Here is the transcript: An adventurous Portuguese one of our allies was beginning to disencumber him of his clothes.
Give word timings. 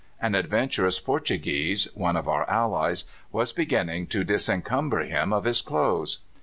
An 0.19 0.33
adventurous 0.33 0.99
Portuguese 0.99 1.85
one 1.93 2.15
of 2.15 2.27
our 2.27 2.49
allies 2.49 3.03
was 3.31 3.53
beginning 3.53 4.07
to 4.07 4.23
disencumber 4.23 5.01
him 5.01 5.31
of 5.31 5.43
his 5.43 5.61
clothes. 5.61 6.21